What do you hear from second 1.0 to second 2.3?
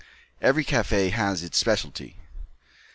has its speciality.